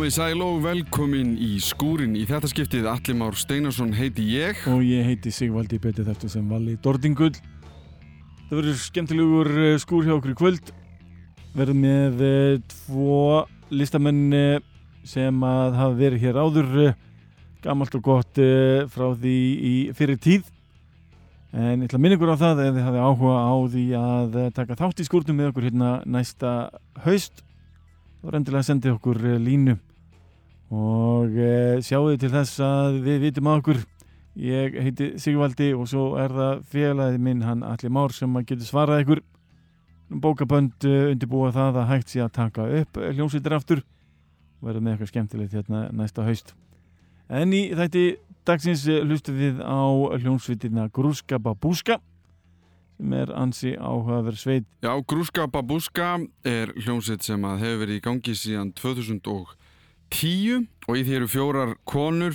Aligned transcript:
Komið 0.00 0.14
sæl 0.16 0.40
og 0.40 0.62
velkomin 0.64 1.34
í 1.36 1.58
skúrin. 1.60 2.14
Í 2.16 2.22
þetta 2.24 2.48
skiptið 2.48 2.86
Alli 2.88 3.12
Már 3.20 3.34
Steinarsson 3.36 3.90
heiti 3.92 4.22
ég. 4.32 4.56
Og 4.72 4.80
ég 4.80 5.04
heiti 5.04 5.28
Sigvaldi 5.28 5.76
Beti 5.76 6.00
þarftu 6.06 6.30
sem 6.32 6.46
vali 6.48 6.78
Dordingull. 6.80 7.34
Það 8.46 8.54
verður 8.54 8.78
skemmtilegur 8.80 9.50
eh, 9.60 9.74
skúr 9.82 10.08
hjá 10.08 10.14
okkur 10.14 10.32
í 10.32 10.38
kvöld. 10.38 10.70
Verður 11.52 11.76
með 11.82 12.22
eh, 12.24 12.62
tvo 12.72 13.18
listamenn 13.68 14.22
eh, 14.38 14.62
sem 15.04 15.44
að 15.44 15.76
hafa 15.82 15.98
verið 16.00 16.24
hér 16.24 16.40
áður 16.46 16.72
Gammalt 17.60 17.98
og 18.00 18.06
gott 18.08 18.42
frá 18.96 19.06
því 19.20 19.36
í 19.68 19.74
fyrir 20.00 20.16
tíð. 20.16 20.48
En 21.52 21.84
ég 21.84 21.90
ætla 21.90 22.00
að 22.00 22.06
minna 22.06 22.16
ykkur 22.16 22.32
á 22.32 22.42
það 22.46 22.64
ef 22.70 22.72
þið 22.78 22.88
hafið 22.88 23.04
áhuga 23.04 23.36
á 23.36 23.54
því 23.76 23.84
að 24.00 24.40
taka 24.62 24.80
þátt 24.80 25.04
í 25.04 25.08
skúrnum 25.12 25.42
með 25.42 25.52
okkur 25.52 25.68
hérna 25.68 25.92
næsta 26.08 26.56
haust 27.04 27.44
þá 28.24 28.32
endilega 28.40 28.64
að 28.64 28.68
senda 28.72 28.96
okkur 28.96 29.24
línu 29.44 29.76
og 30.70 31.34
e, 31.34 31.80
sjáu 31.82 32.14
til 32.14 32.30
þess 32.30 32.60
að 32.62 33.00
við 33.04 33.24
vitum 33.26 33.50
að 33.50 33.60
okkur. 33.60 33.80
Ég 34.40 34.76
heiti 34.78 35.08
Sigvaldi 35.18 35.72
og 35.74 35.88
svo 35.90 36.14
er 36.22 36.32
það 36.32 36.62
félagið 36.70 37.22
minn 37.26 37.42
hann 37.42 37.64
Alli 37.66 37.90
Már 37.90 38.14
sem 38.14 38.38
getur 38.46 38.66
svarað 38.68 39.02
ykkur. 39.04 39.22
Bókabönd 40.10 40.86
uh, 40.86 41.10
undirbúa 41.12 41.52
það 41.54 41.82
að 41.82 41.90
hægt 41.90 42.10
sé 42.10 42.22
að 42.22 42.32
taka 42.34 42.66
upp 42.80 42.98
hljómsveitir 42.98 43.54
aftur. 43.54 43.82
Og 44.60 44.70
verða 44.70 44.82
með 44.82 44.94
eitthvað 44.94 45.10
skemmtilegt 45.12 45.54
hérna 45.54 45.82
næsta 45.94 46.26
haust. 46.26 46.54
En 47.30 47.54
í 47.54 47.68
þætti 47.78 48.04
dagsins 48.46 48.86
eh, 48.90 49.02
hlustum 49.06 49.38
við 49.38 49.60
á 49.62 49.86
hljómsveitina 50.18 50.88
Grúska 50.94 51.38
Babúska 51.38 52.00
sem 53.00 53.14
er 53.16 53.30
ansi 53.32 53.74
áhugaverð 53.78 54.38
sveit. 54.38 54.66
Já, 54.84 54.92
Grúska 55.08 55.46
Babúska 55.48 56.18
er 56.44 56.74
hljómsveit 56.76 57.24
sem 57.24 57.46
að 57.48 57.62
hefur 57.64 57.82
verið 57.84 58.00
í 58.00 58.04
gangi 58.04 58.34
síðan 58.36 58.74
2010 58.76 59.30
og 59.32 59.54
í 60.96 61.02
því 61.06 61.12
eru 61.20 61.28
fjórar 61.30 61.70
konur. 61.88 62.34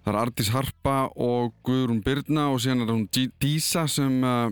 Það 0.00 0.10
er 0.14 0.18
Artís 0.22 0.50
Harpa 0.54 0.96
og 1.20 1.44
Guðrún 1.66 2.00
Byrna 2.04 2.44
og 2.54 2.58
síðan 2.64 2.82
er 2.86 2.92
hún 2.94 3.04
Dí- 3.12 3.32
Dísa 3.42 3.82
sem 3.90 4.14
uh, 4.24 4.48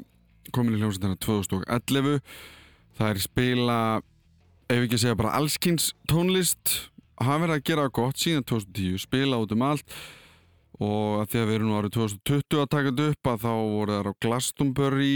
komin 0.54 0.76
í 0.76 0.80
hljómsveitina 0.82 1.16
2011 1.24 2.20
það 2.98 3.08
er 3.14 3.18
spila 3.22 3.78
ef 4.68 4.80
ekki 4.84 4.96
að 4.98 5.02
segja 5.04 5.16
bara 5.18 5.36
allskins 5.38 5.84
tónlist. 6.10 6.64
Hafa 7.18 7.40
verið 7.46 7.56
að 7.56 7.66
gera 7.70 7.88
gott 7.90 8.16
síðan 8.20 8.44
2010 8.46 8.98
spila 9.02 9.40
út 9.42 9.52
um 9.56 9.64
allt. 9.66 9.88
Og 10.78 11.08
að 11.24 11.28
því 11.32 11.38
að 11.40 11.48
við 11.48 11.56
erum 11.58 11.76
árið 11.78 11.92
2020 11.96 12.60
að 12.62 12.72
taka 12.76 12.90
þetta 12.92 13.08
upp 13.14 13.24
að 13.32 13.42
þá 13.42 13.52
voru 13.72 13.92
þær 13.96 14.10
á 14.10 14.12
Glastonbury 14.22 15.14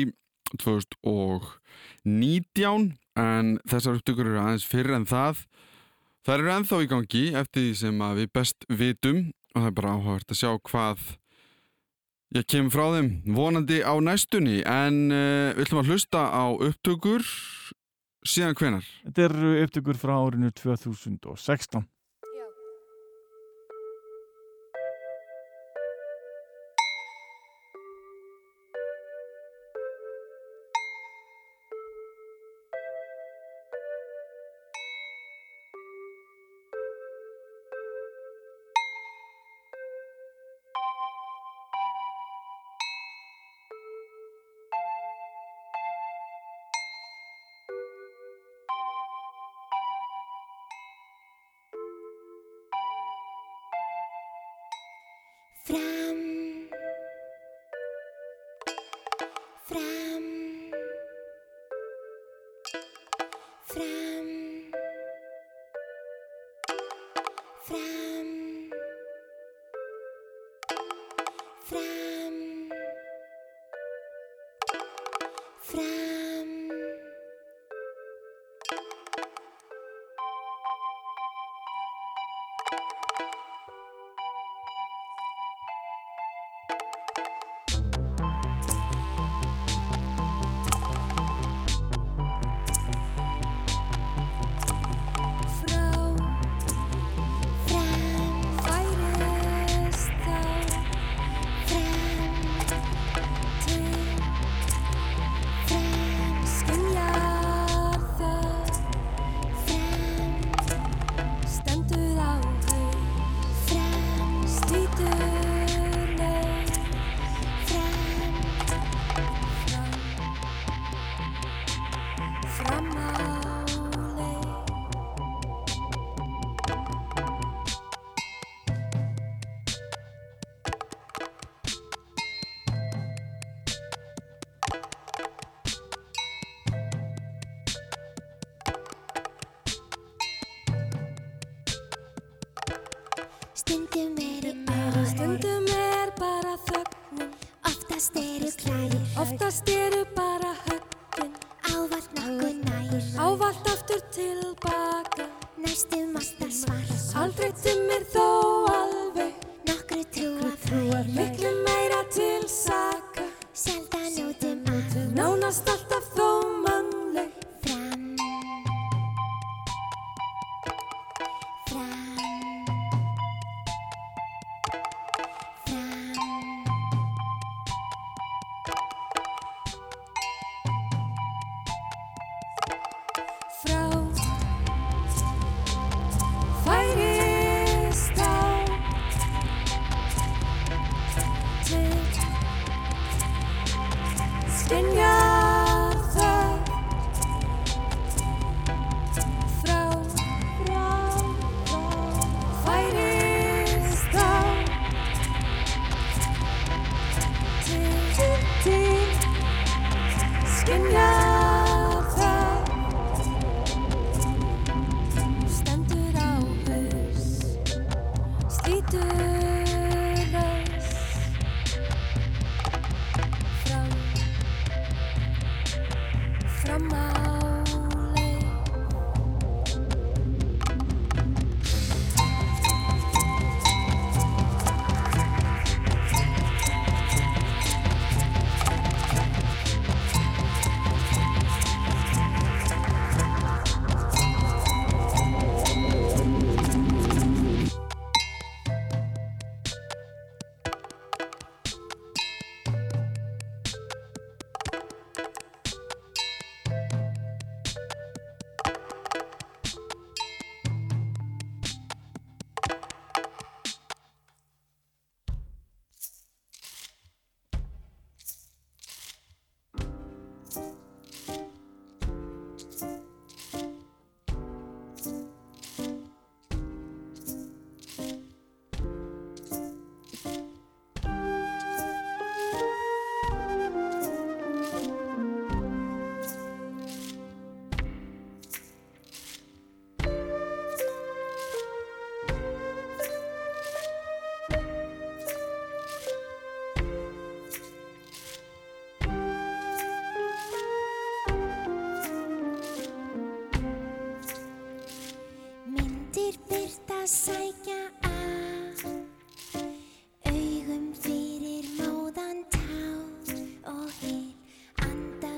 2019 0.58 2.88
en 3.22 3.46
þessar 3.68 3.96
upptökur 4.00 4.26
eru 4.32 4.40
aðeins 4.42 4.66
fyrir 4.66 4.94
en 4.96 5.06
það 5.08 5.34
þær 6.26 6.38
eru 6.38 6.52
ennþá 6.56 6.82
í 6.82 6.90
gangi 6.90 7.24
eftir 7.38 7.66
því 7.66 7.74
sem 7.80 8.04
við 8.18 8.30
best 8.38 8.66
vitum 8.68 9.24
og 9.52 9.58
það 9.60 9.68
er 9.68 9.76
bara 9.78 9.94
áhugavert 9.96 10.32
að 10.32 10.40
sjá 10.40 10.50
hvað 10.70 11.06
ég 12.36 12.48
kemur 12.48 12.72
frá 12.72 12.84
þeim 12.96 13.10
vonandi 13.36 13.80
á 13.84 13.94
næstunni. 14.00 14.62
En 14.64 15.00
uh, 15.12 15.52
við 15.56 15.66
ætlum 15.66 15.82
að 15.82 15.92
hlusta 15.92 16.22
á 16.32 16.44
upptökur. 16.52 17.26
Síðan 18.22 18.54
hvenar 18.54 18.86
Þetta 19.02 19.24
eru 19.26 19.56
upptökur 19.64 19.98
frá 19.98 20.14
árinu 20.14 20.52
2016 20.54 21.82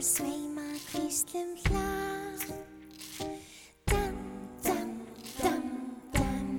sveima 0.04 0.66
hvíslum 0.90 1.54
hlað. 1.64 2.42
Dam, 3.88 4.16
dam, 4.66 4.90
dam, 5.38 5.62
dam 6.12 6.50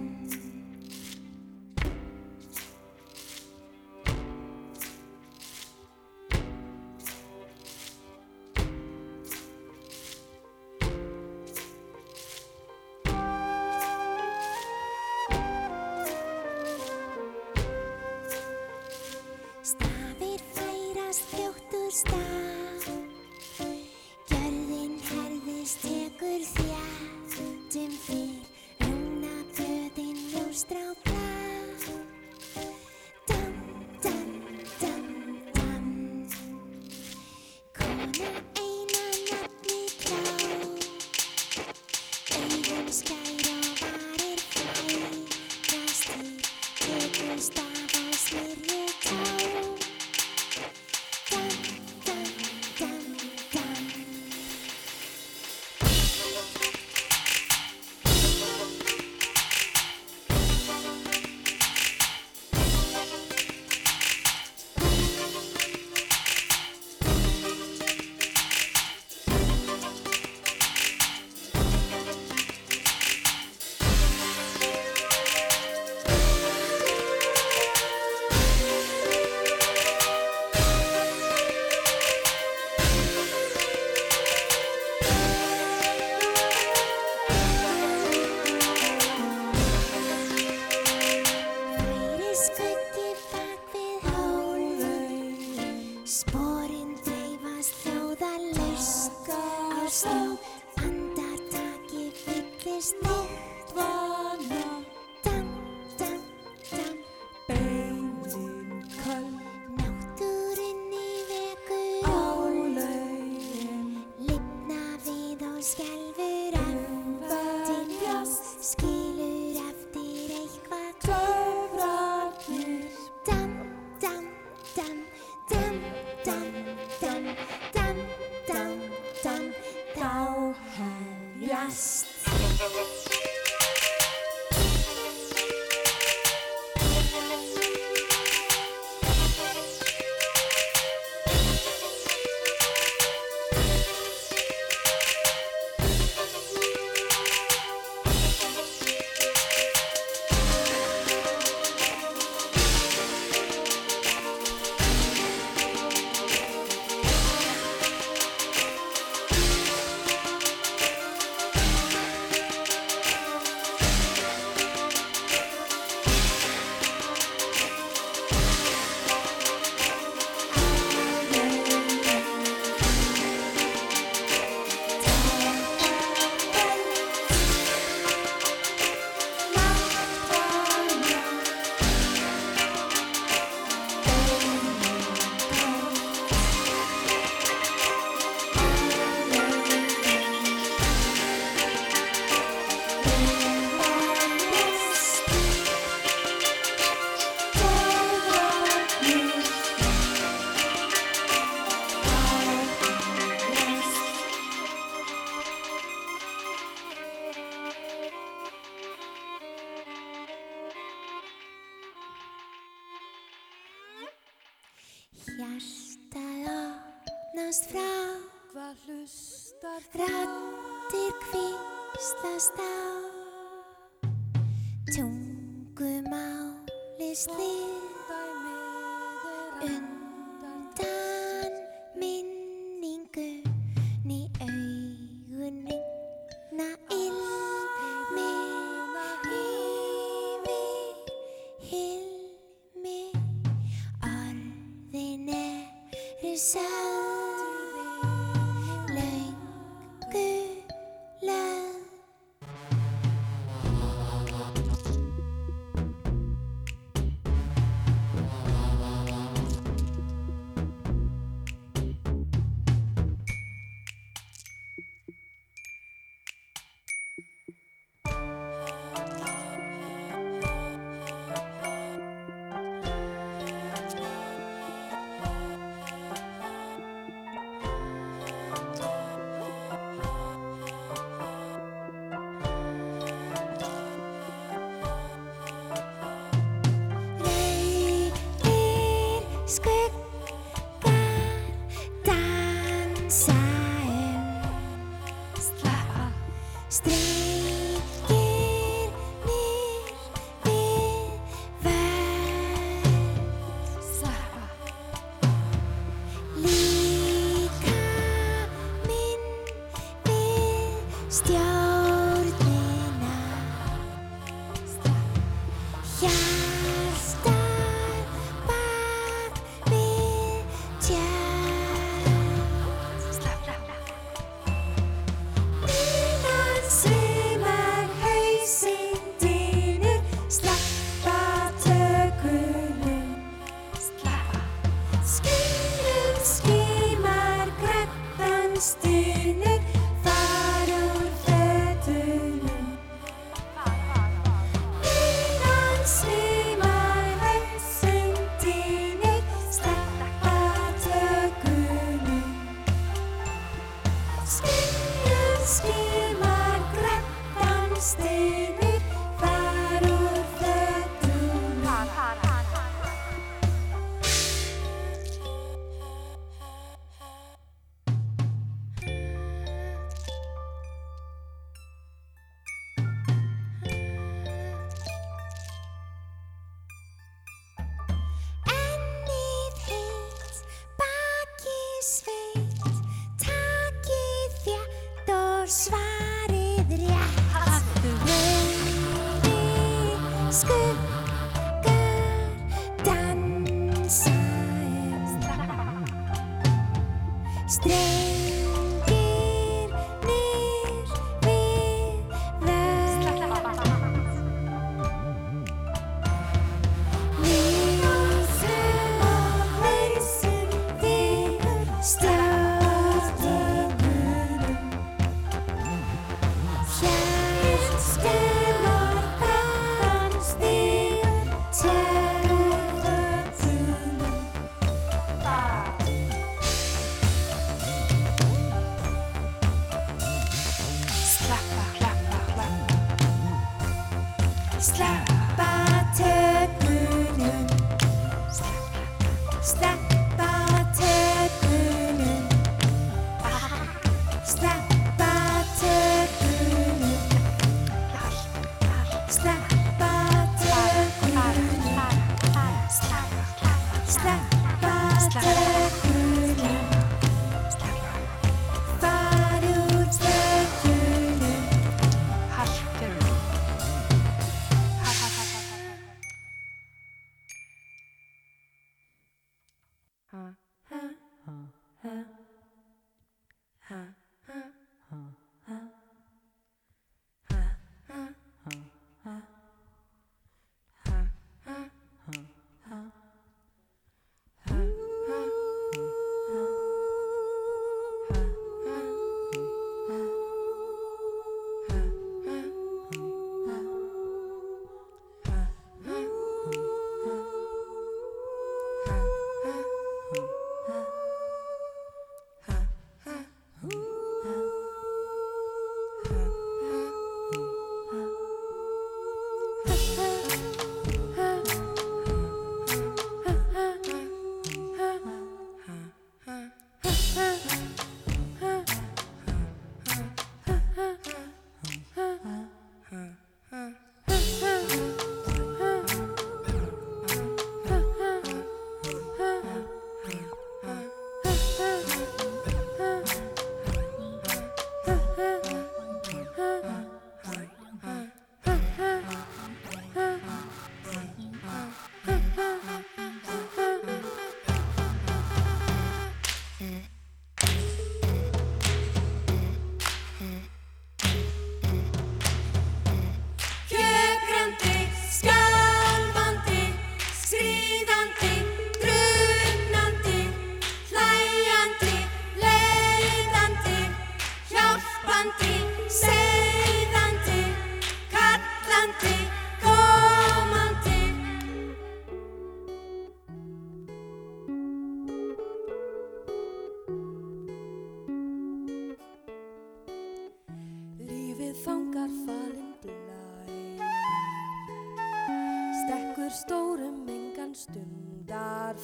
Stafir 19.61 20.41
færast 20.55 21.29
fljóttur 21.29 21.91
stað. 21.93 22.34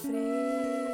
sofrer. 0.01 0.90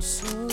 so 0.00 0.45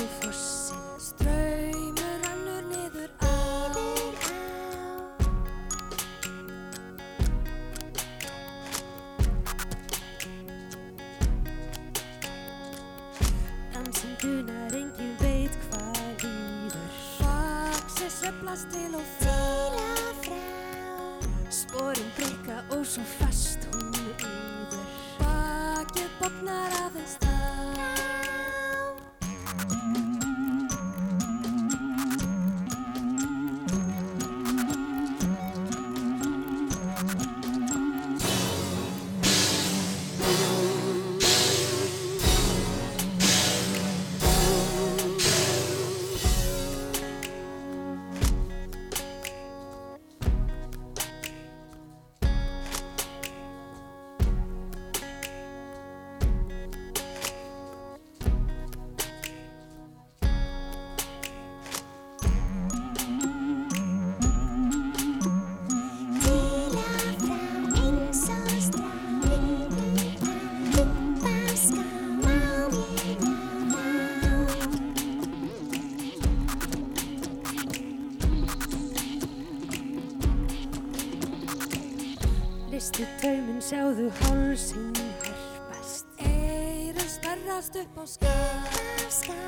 sjáðu 83.63 84.09
hálsinn 84.19 84.91
herpast. 85.23 86.05
Eirinn 86.19 87.07
sperrast 87.07 87.75
upp 87.79 87.95
á 87.95 88.03
skar. 88.05 89.39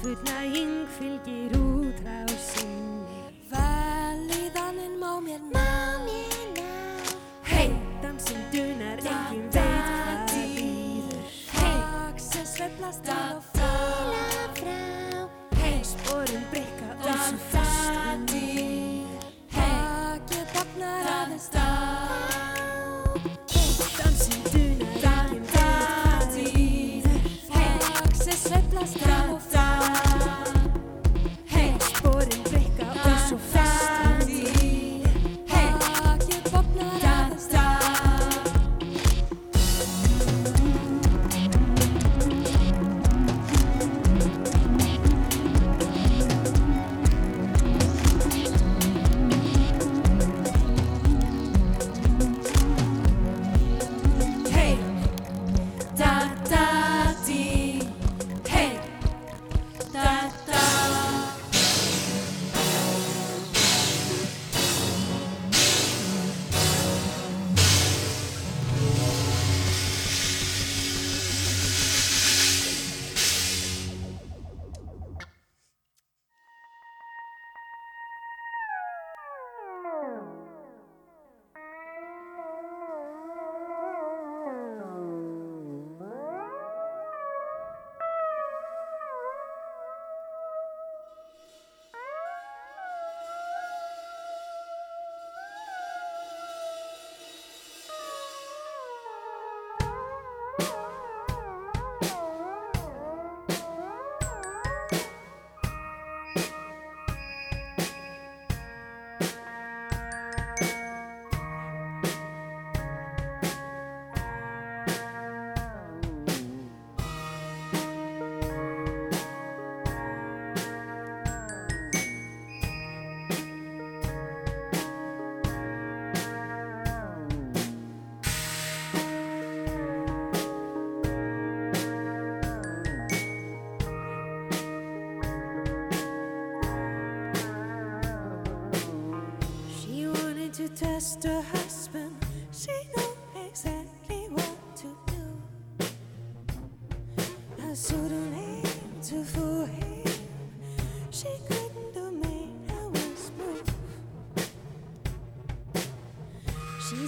Fullnæging 0.00 0.88
fylgir 0.96 1.52
útrásinn. 1.60 2.95
ta. 29.06 30.45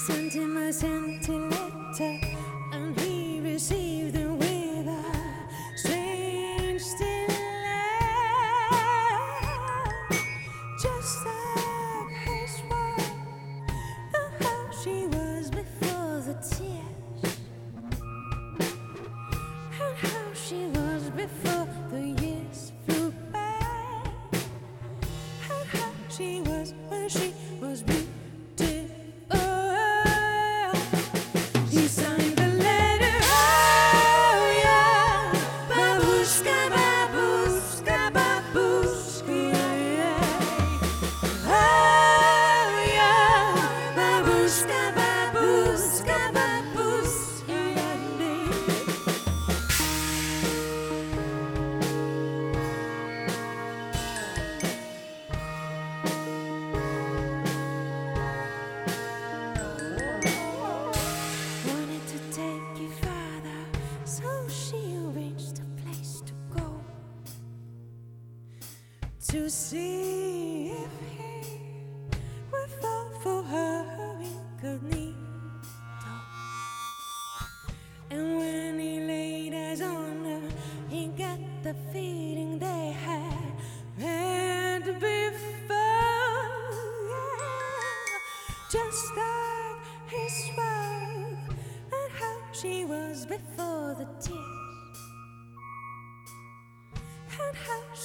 sentiments, 0.08 0.78
sentimental. 0.78 2.47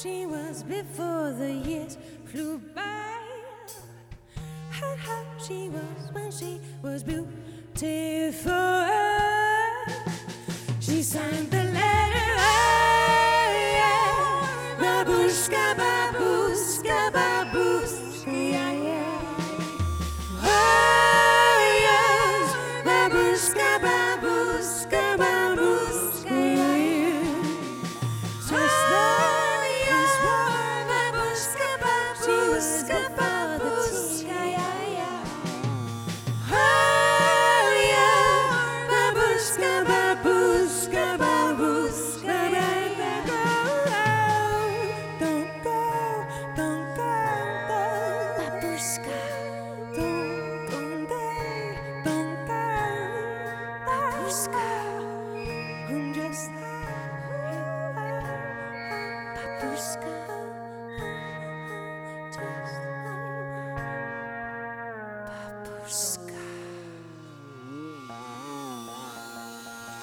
she 0.03 0.25
was 0.25 0.63
before 0.63 1.31
the 1.31 1.49
years 1.49 1.97
flew 2.25 2.57
by. 2.75 3.15
How 4.69 5.23
she 5.39 5.69
was 5.69 6.11
when 6.11 6.29
she 6.29 6.59
was 6.81 7.03
beautiful. 7.03 7.31
She 10.81 11.01
sang 11.03 11.49
the 11.49 11.62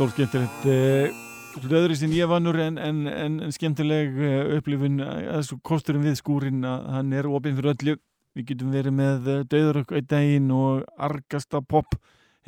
stór 0.01 0.15
skemmtilegt 0.15 0.63
uh, 0.65 1.73
öðru 1.77 1.93
sem 1.99 2.13
ég 2.17 2.29
vannur 2.31 2.57
en, 2.57 2.79
en, 2.81 3.03
en, 3.05 3.35
en 3.45 3.53
skemmtileg 3.53 4.15
uh, 4.17 4.55
upplifun 4.57 5.03
að 5.05 5.51
kosturum 5.67 6.07
við 6.07 6.15
skúrin 6.17 6.65
að 6.65 6.87
hann 6.95 7.13
er 7.19 7.29
opinn 7.29 7.59
fyrir 7.59 7.75
öllu. 7.75 7.97
Við 8.33 8.47
getum 8.49 8.71
verið 8.73 8.97
með 8.97 9.29
döðurökk 9.53 9.93
einn 9.99 10.09
daginn 10.09 10.49
og 10.57 10.89
argasta 10.97 11.61
pop 11.61 11.99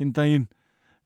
hinn 0.01 0.15
daginn. 0.17 0.47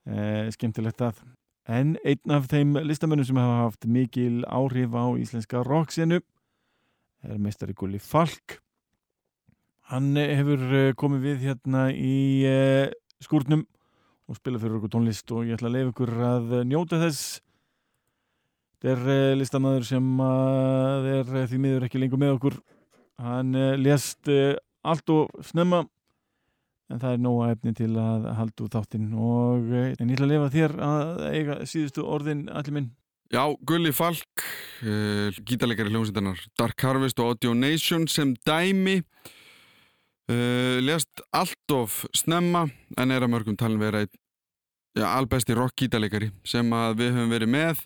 Uh, 0.07 0.47
skemmtilegt 0.55 1.03
að 1.03 1.19
en 1.67 1.97
einn 2.07 2.37
af 2.37 2.47
þeim 2.47 2.77
listamönnum 2.79 3.27
sem 3.27 3.43
hafa 3.43 3.61
haft 3.65 3.91
mikil 3.99 4.45
áhrif 4.47 4.95
á 4.95 5.05
íslenska 5.19 5.67
rocksinu 5.67 6.21
er 7.27 7.41
meistari 7.43 7.75
Gulli 7.75 7.99
Falk. 7.99 8.61
Hann 9.91 10.13
hefur 10.15 10.93
komið 10.95 11.27
við 11.27 11.49
hérna 11.49 11.89
í 11.91 12.47
skúrnum 13.19 13.67
og 14.27 14.37
spila 14.37 14.59
fyrir 14.59 14.77
okkur 14.77 14.91
tónlist 14.91 15.31
og 15.31 15.45
ég 15.47 15.55
ætla 15.55 15.69
að 15.69 15.75
leiða 15.77 15.91
ykkur 15.93 16.13
að 16.27 16.55
njóta 16.67 16.99
þess. 16.99 17.37
Þetta 18.77 18.89
er 18.93 19.11
eh, 19.13 19.35
listamæður 19.39 19.85
sem 19.87 20.09
er 20.21 21.31
eh, 21.31 21.45
því 21.49 21.61
miður 21.63 21.85
ekki 21.87 22.01
lengur 22.01 22.21
með 22.21 22.33
okkur. 22.35 22.57
Hann 23.23 23.55
eh, 23.57 23.77
lést 23.79 24.29
allt 24.87 25.13
og 25.15 25.31
snemma 25.47 25.85
en 26.87 27.01
það 27.01 27.15
er 27.15 27.23
nóga 27.23 27.49
efni 27.55 27.73
til 27.75 27.89
að 27.99 28.27
halda 28.37 28.67
út 28.67 28.77
þáttinn. 28.77 29.09
Og 29.15 29.73
en 29.73 30.11
ég 30.11 30.15
ætla 30.15 30.27
að 30.27 30.33
leiða 30.35 30.53
þér 30.53 30.77
að 30.87 31.25
eiga 31.31 31.59
síðustu 31.67 32.05
orðin 32.05 32.47
allir 32.51 32.77
minn. 32.77 32.93
Já, 33.27 33.43
Gulli 33.67 33.91
Falk 33.91 34.43
uh, 34.87 35.35
gítarleikari 35.43 35.91
hljómsveitanar 35.91 36.39
Dark 36.55 36.79
Harvest 36.79 37.19
og 37.19 37.33
Audio 37.33 37.51
Nation 37.59 38.05
sem 38.07 38.31
dæmi 38.47 39.01
Uh, 40.27 40.83
lest 40.83 41.21
allt 41.31 41.71
of 41.71 42.01
snemma 42.11 42.65
en 42.99 43.11
er 43.15 43.23
að 43.23 43.31
mörgum 43.31 43.55
talin 43.55 43.79
vera 43.79 44.01
ja, 44.03 45.13
albesti 45.13 45.55
rock-gítalegari 45.55 46.33
sem 46.43 46.67
að 46.75 46.97
við 46.99 47.13
höfum 47.15 47.31
verið 47.31 47.51
með. 47.53 47.83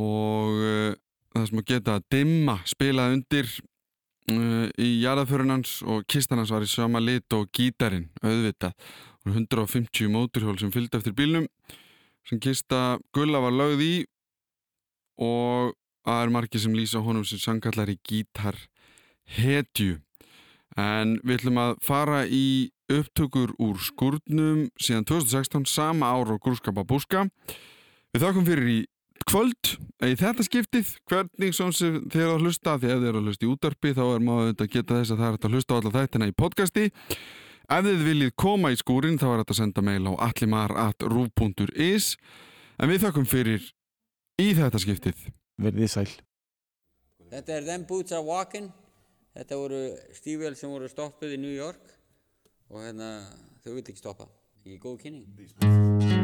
Og 0.00 0.62
uh, 0.64 0.94
það 1.34 1.50
sem 1.50 1.60
að 1.60 1.68
geta 1.74 1.98
að 1.98 2.06
dimma 2.16 2.56
spilað 2.68 3.18
undir 3.18 3.52
uh, 3.52 4.66
í 4.80 4.90
jarðaförunans 5.02 5.76
og 5.84 6.08
kistanans 6.08 6.54
var 6.54 6.64
í 6.64 6.72
sama 6.72 7.04
lit 7.04 7.36
og 7.36 7.50
gítarin 7.52 8.08
auðvitað. 8.24 8.72
Og 9.20 9.34
150 9.34 10.08
móturhjól 10.08 10.56
sem 10.56 10.72
fylgdi 10.72 10.96
eftir 10.96 11.16
bílnum 11.16 11.50
sem 12.24 12.40
kista 12.40 12.96
gulla 13.12 13.40
var 13.44 13.52
lögð 13.52 13.84
í 13.84 13.94
og 15.20 15.74
það 16.06 16.22
er 16.24 16.32
margir 16.32 16.62
sem 16.62 16.76
lýsa 16.76 17.02
honum 17.04 17.26
sem 17.28 17.40
sangallar 17.40 17.92
í 17.92 17.98
gítar 18.06 18.56
hetju 19.36 19.98
En 20.78 21.16
við 21.24 21.40
ætlum 21.40 21.58
að 21.58 21.74
fara 21.82 22.22
í 22.26 22.70
upptökur 22.90 23.54
úr 23.62 23.78
skurnum 23.82 24.68
síðan 24.78 25.06
2016, 25.08 25.66
sama 25.70 26.12
ár 26.14 26.34
og 26.34 26.40
grúskapa 26.44 26.84
búska. 26.86 27.26
Við 28.14 28.24
þakkum 28.24 28.46
fyrir 28.46 28.70
í 28.70 28.78
kvöld, 29.28 29.74
í 30.02 30.14
þetta 30.18 30.46
skiptið, 30.46 30.94
hvernig 31.10 31.54
sem 31.54 31.70
þið 31.74 32.22
eru 32.22 32.36
að 32.36 32.46
hlusta, 32.46 32.76
því 32.80 32.90
ef 32.90 33.02
þið 33.02 33.10
eru 33.10 33.20
að 33.20 33.28
hlusta 33.28 33.46
í 33.46 33.50
útarpi 33.50 33.92
þá 33.94 34.02
er 34.06 34.24
maður 34.26 34.54
að 34.54 34.72
geta 34.72 34.98
þess 34.98 35.14
að 35.14 35.22
það 35.22 35.30
er 35.30 35.38
að 35.38 35.54
hlusta 35.54 35.70
á 35.70 35.78
alla 35.78 35.94
þættina 35.96 36.30
í 36.30 36.36
podcasti. 36.42 36.86
Ef 37.70 37.86
þið 37.86 38.04
viljið 38.08 38.32
koma 38.42 38.72
í 38.74 38.80
skúrin 38.80 39.20
þá 39.20 39.26
er 39.30 39.42
þetta 39.42 39.54
að 39.54 39.60
senda 39.60 39.84
mail 39.86 40.10
á 40.10 40.12
allimar.ruf.is 40.26 42.10
en 42.80 42.90
við 42.90 43.04
þakkum 43.04 43.28
fyrir 43.30 43.70
í 44.40 44.50
þetta 44.58 44.82
skiptið. 44.82 45.26
Verðið 45.60 45.94
sæl. 45.94 46.10
Þetta 49.34 49.58
voru 49.60 49.82
stífjöl 50.16 50.56
sem 50.58 50.72
voru 50.72 50.90
stoppuð 50.90 51.36
í 51.36 51.42
New 51.42 51.54
York 51.54 51.92
og 52.70 52.82
hérna 52.82 53.12
þau 53.62 53.76
vildi 53.76 53.94
ekki 53.94 54.02
stoppa. 54.02 54.26
Í 54.66 54.80
góð 54.82 54.98
kynning. 55.04 56.19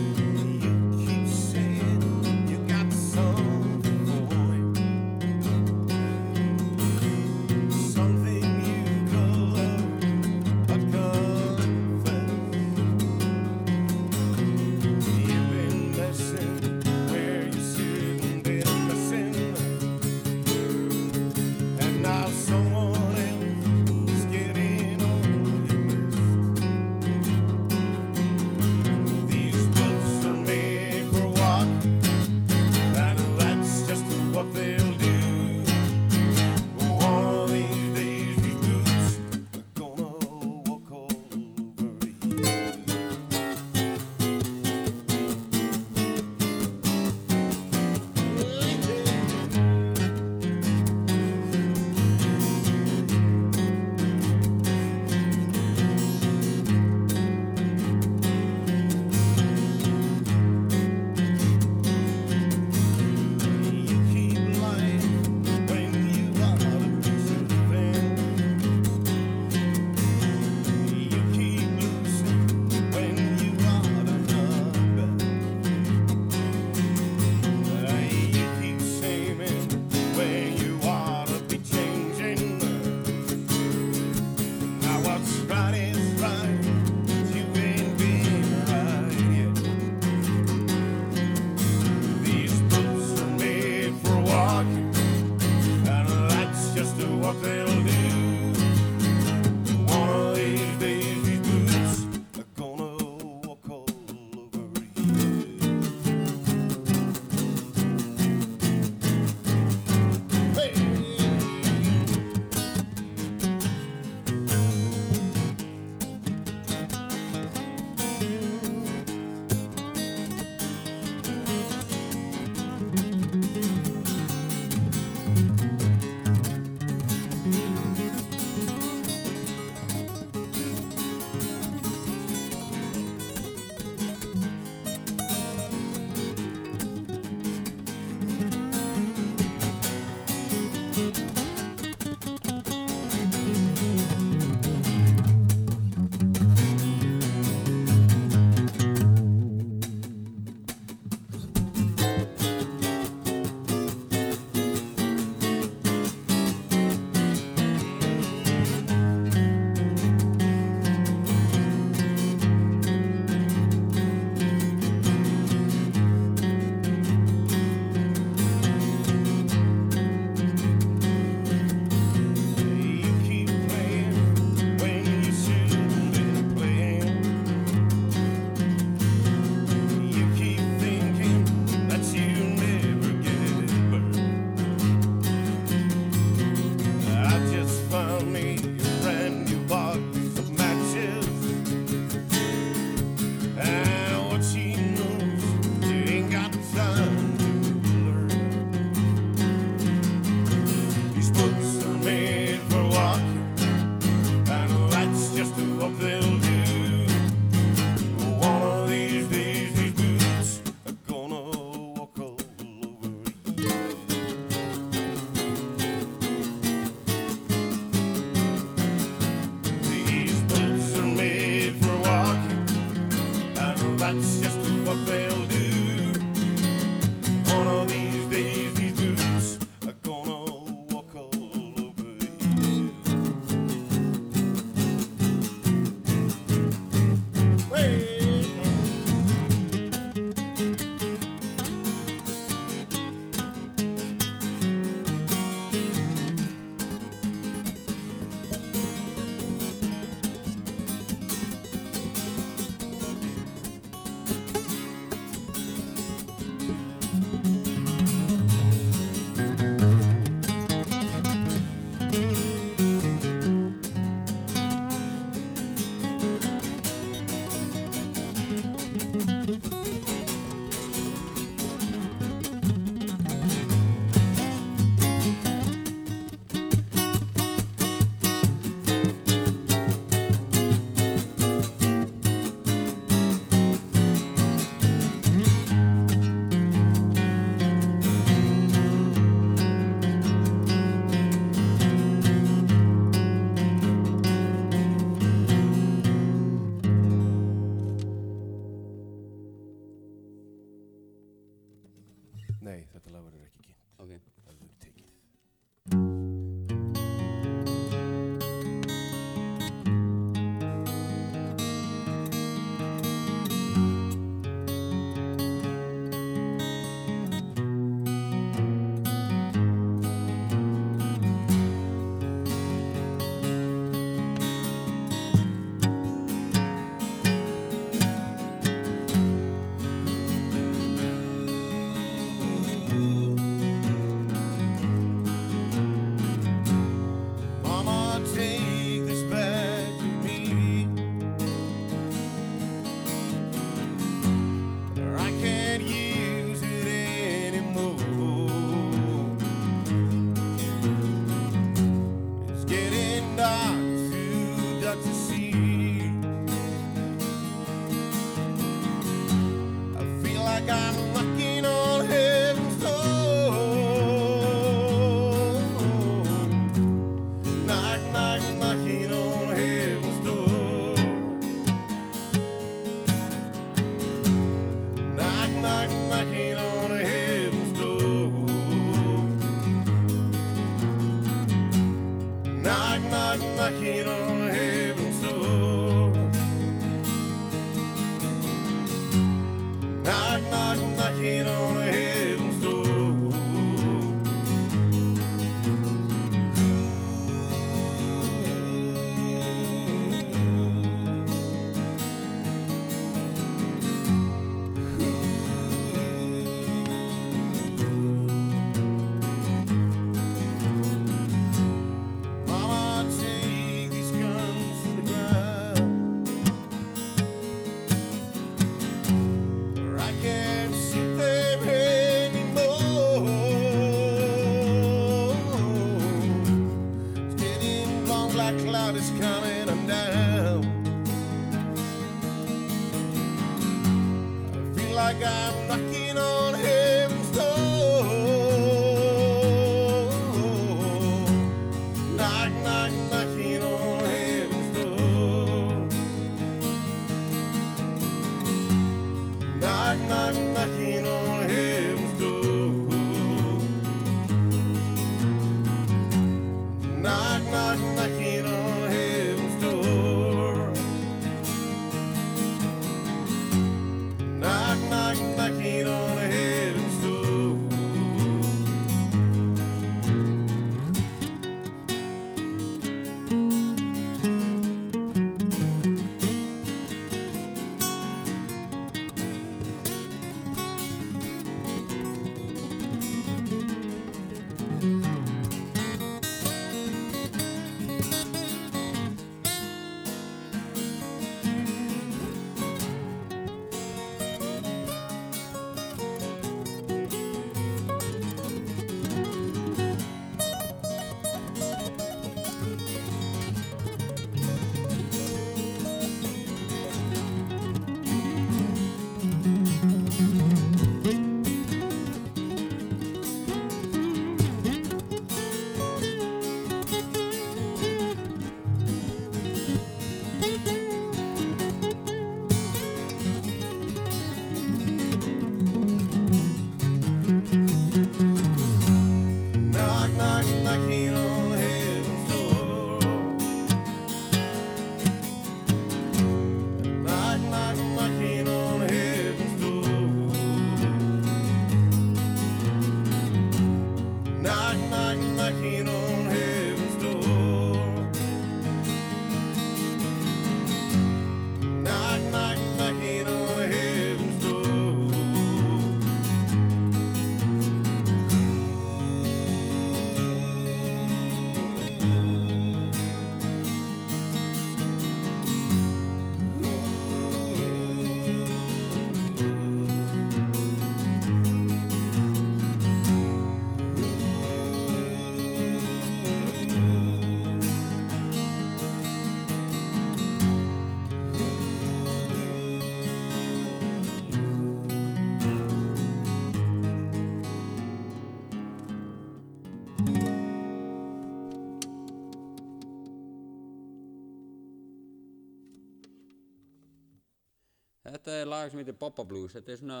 Lag 598.50 598.70
sem 598.70 598.82
heitir 598.82 598.98
Bobba 598.98 599.24
Blues. 599.26 599.54
Þetta 599.56 599.72
er 599.74 599.80
svona, 599.80 600.00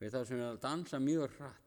við 0.00 0.16
þá 0.16 0.20
sem 0.24 0.40
er 0.40 0.48
að 0.48 0.62
dansa 0.64 1.00
mjög 1.02 1.36
hratt. 1.38 1.63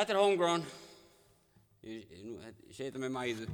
Þetta 0.00 0.14
er 0.14 0.16
homegrown. 0.16 0.62
Ég, 1.84 2.04
ég, 2.08 2.20
ég 2.40 2.72
segi 2.72 2.86
þetta 2.86 3.00
með 3.02 3.10
mæðu. 3.12 3.46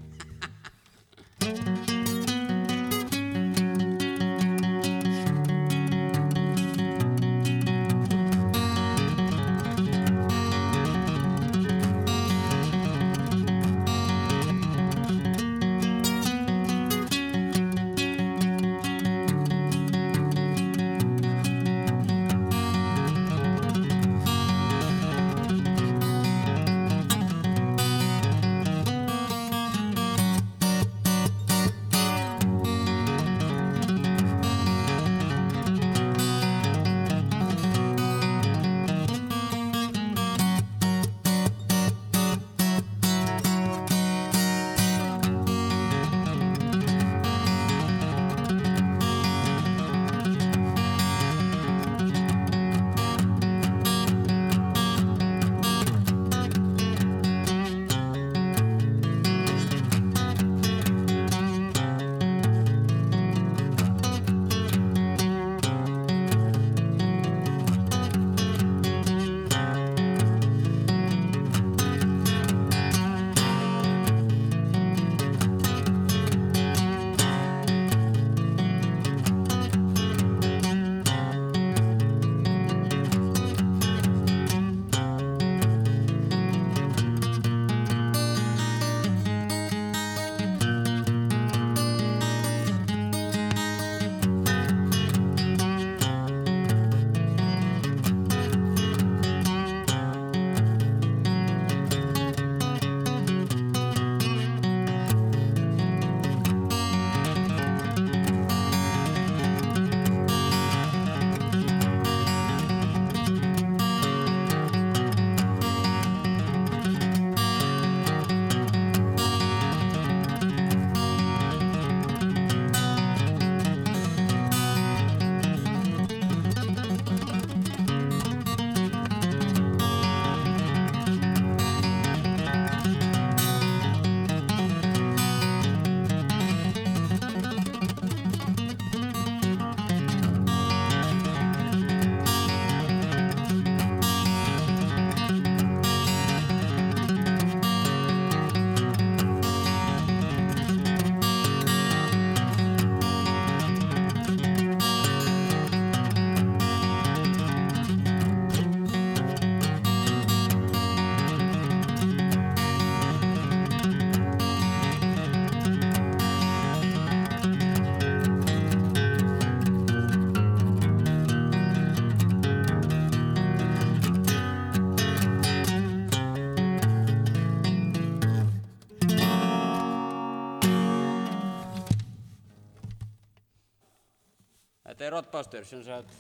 Þetta 185.07 185.15
er 185.15 185.23
Rottbuster, 185.23 185.67
sem 185.69 185.83
sagt. 185.87 186.15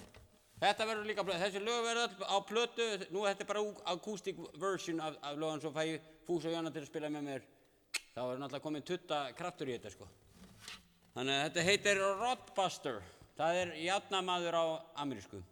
Þetta 0.63 0.85
verður 0.87 1.09
líka, 1.09 1.23
þessi 1.27 1.59
lög 1.59 1.81
verður 1.83 2.05
öll 2.05 2.29
á 2.31 2.37
plötu, 2.47 2.85
nú 3.11 3.25
þetta 3.25 3.43
er 3.43 3.49
bara 3.49 3.63
acoustic 3.91 4.37
version 4.63 5.01
af, 5.03 5.17
af 5.27 5.41
lögum, 5.41 5.59
svo 5.65 5.73
fæ 5.75 5.81
ég 5.89 6.05
Fús 6.23 6.47
og 6.47 6.55
Jóna 6.55 6.71
til 6.71 6.85
að 6.85 6.87
spila 6.87 7.11
með 7.11 7.25
mér. 7.27 7.49
Þá 8.15 8.21
er 8.21 8.39
náttúrulega 8.39 8.63
komin 8.63 8.87
tutta 8.87 9.19
kraftur 9.35 9.73
í 9.73 9.75
þetta, 9.75 9.91
sko. 9.91 10.07
Þannig 11.17 11.35
að 11.35 11.43
þetta 11.49 11.67
heitir 11.67 12.03
Rottbuster. 12.21 13.03
Það 13.35 13.59
er 13.65 13.75
játnamaður 13.89 14.61
á 14.63 14.65
amerísku. 15.03 15.43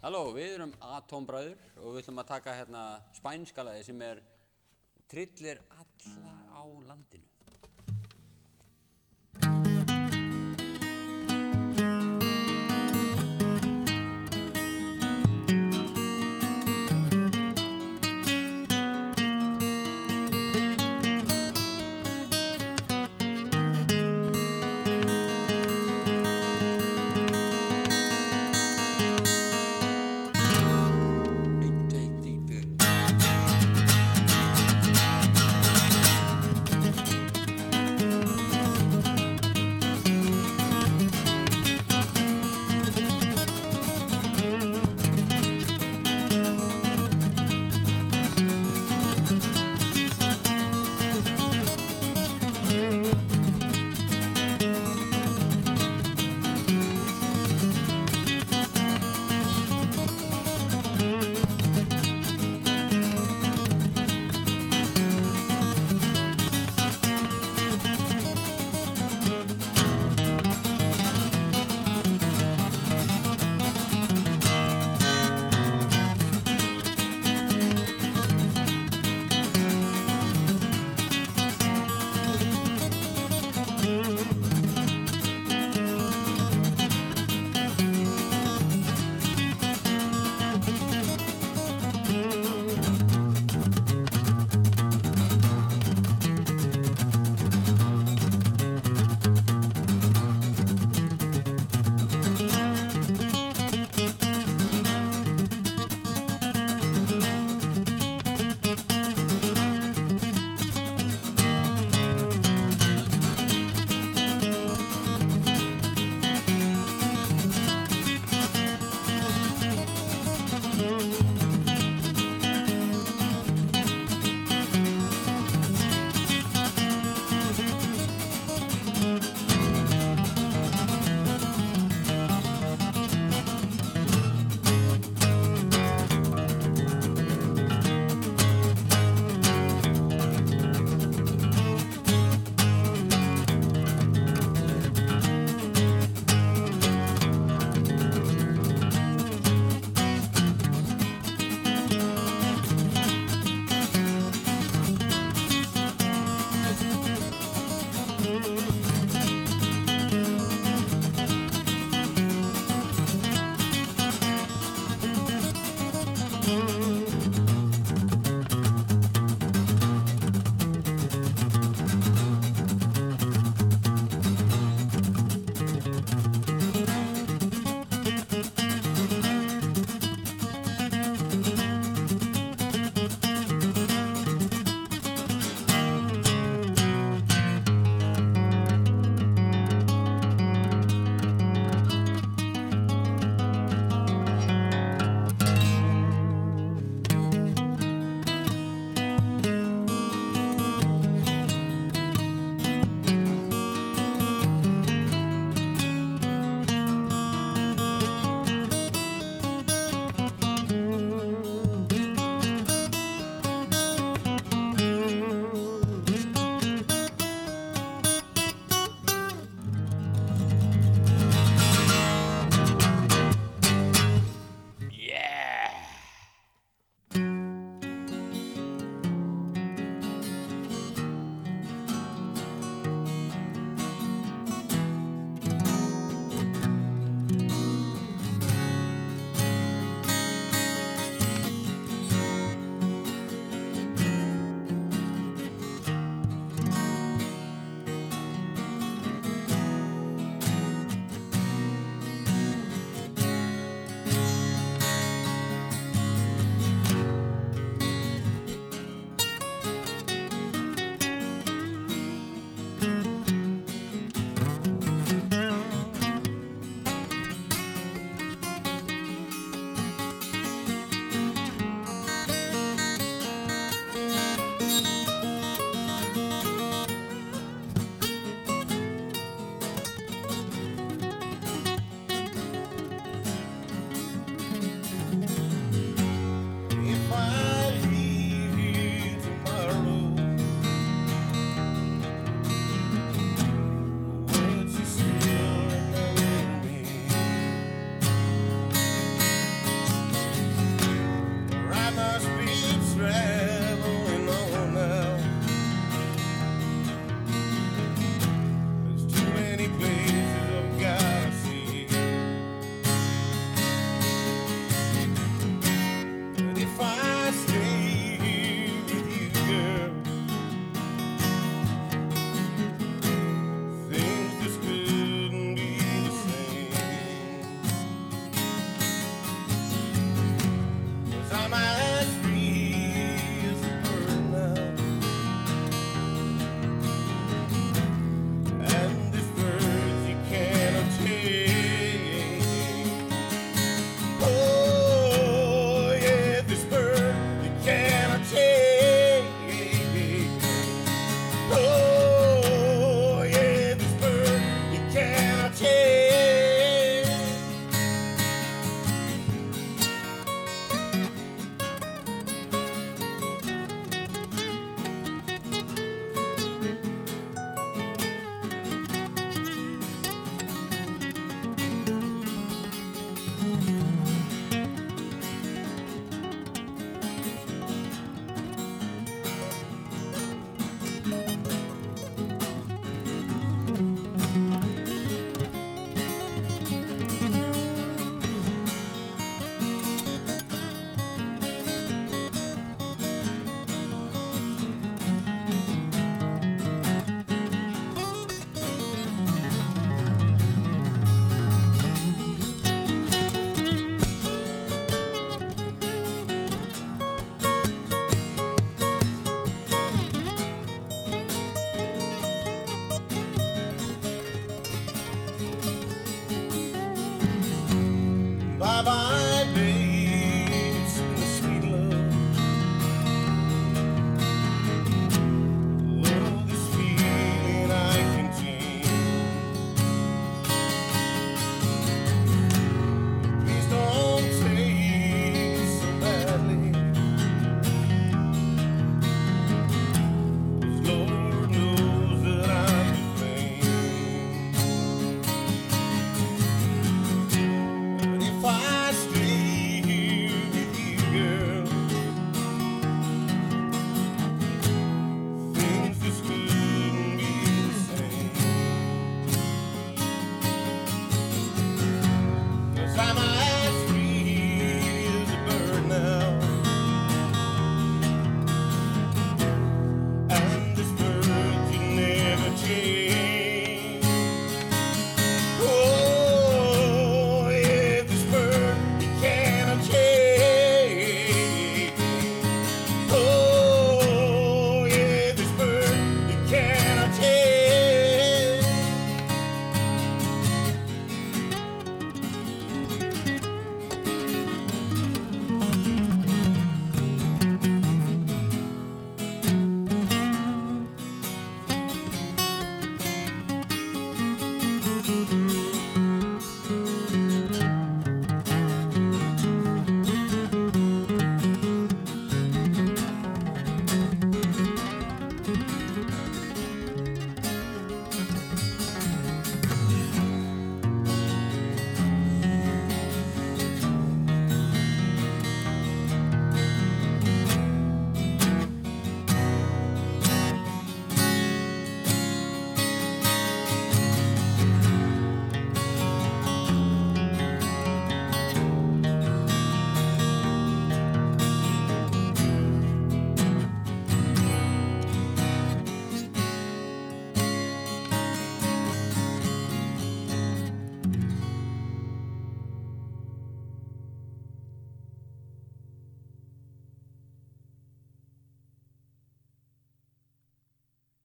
Halló, 0.00 0.30
við 0.32 0.54
erum 0.54 0.70
Atombræður 0.96 1.58
og 1.76 1.90
við 1.92 1.98
ætlum 2.00 2.20
að 2.22 2.28
taka 2.30 2.54
hérna 2.56 2.82
spænska 3.18 3.64
lagi 3.68 3.82
sem 3.84 3.98
er 4.00 4.22
Trillir 5.12 5.58
alla 5.76 6.32
á 6.56 6.64
landinu. 6.86 7.29